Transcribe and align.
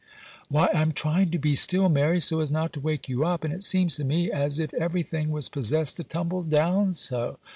'Why 0.49 0.67
I 0.73 0.81
am 0.81 0.93
trying 0.93 1.29
to 1.29 1.37
be 1.37 1.53
still, 1.53 1.87
Mary, 1.87 2.19
so 2.19 2.39
as 2.39 2.49
not 2.49 2.73
to 2.73 2.79
wake 2.79 3.07
you 3.07 3.23
up, 3.23 3.43
and 3.43 3.53
it 3.53 3.63
seems 3.63 3.97
to 3.97 4.03
me 4.03 4.31
as 4.31 4.57
if 4.57 4.73
everything 4.73 5.29
was 5.29 5.47
possessed 5.47 5.95
to 5.97 6.03
tumble 6.03 6.41
down 6.41 6.95
so. 6.95 7.37